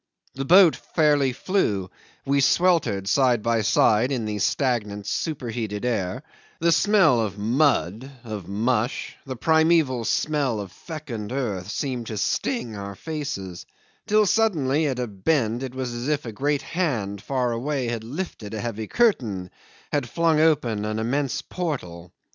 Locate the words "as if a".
15.93-16.31